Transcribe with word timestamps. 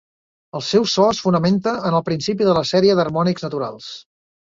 El 0.59 0.63
seu 0.67 0.87
so 0.93 1.05
es 1.09 1.19
fonamenta 1.27 1.75
en 1.91 1.99
el 2.01 2.05
principi 2.09 2.51
de 2.51 2.59
la 2.61 2.67
sèrie 2.73 2.99
d'harmònics 3.01 3.51
naturals. 3.51 3.97